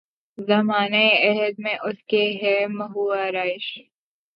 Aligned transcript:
زمانہ 0.37 1.03
عہد 1.19 1.59
میں 1.59 1.75
اس 1.83 2.03
کے 2.03 2.23
ہے 2.43 2.55
محو 2.69 3.09
آرایش 3.17 3.65